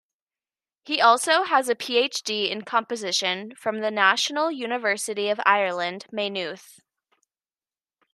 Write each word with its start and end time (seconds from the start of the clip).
He 0.83 0.99
also 0.99 1.43
has 1.43 1.69
a 1.69 1.75
PhD 1.75 2.49
in 2.49 2.63
composition 2.63 3.53
from 3.53 3.81
the 3.81 3.91
National 3.91 4.49
University 4.51 5.29
of 5.29 5.39
Ireland, 5.45 6.07
Maynooth. 6.11 6.79